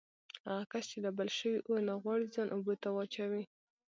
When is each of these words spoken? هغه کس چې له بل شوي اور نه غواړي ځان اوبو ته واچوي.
هغه 0.47 0.63
کس 0.71 0.83
چې 0.91 0.97
له 1.05 1.11
بل 1.17 1.29
شوي 1.39 1.59
اور 1.67 1.79
نه 1.87 1.93
غواړي 2.01 2.25
ځان 2.35 2.47
اوبو 2.55 2.73
ته 2.83 2.89
واچوي. 2.91 3.43